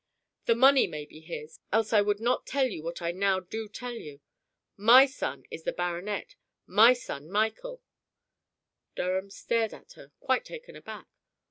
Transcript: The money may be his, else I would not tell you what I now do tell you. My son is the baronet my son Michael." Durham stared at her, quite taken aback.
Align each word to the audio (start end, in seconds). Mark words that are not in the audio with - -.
The 0.47 0.55
money 0.55 0.87
may 0.87 1.05
be 1.05 1.19
his, 1.19 1.59
else 1.71 1.93
I 1.93 2.01
would 2.01 2.19
not 2.19 2.47
tell 2.47 2.65
you 2.65 2.81
what 2.81 3.03
I 3.03 3.11
now 3.11 3.39
do 3.39 3.69
tell 3.69 3.93
you. 3.93 4.19
My 4.75 5.05
son 5.05 5.43
is 5.51 5.61
the 5.63 5.71
baronet 5.71 6.35
my 6.65 6.93
son 6.93 7.29
Michael." 7.29 7.83
Durham 8.95 9.29
stared 9.29 9.75
at 9.75 9.91
her, 9.93 10.11
quite 10.19 10.43
taken 10.43 10.75
aback. 10.75 11.05